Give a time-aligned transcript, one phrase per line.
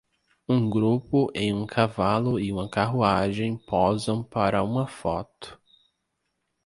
[0.49, 5.61] Um grupo em um cavalo e uma carruagem posam para uma foto.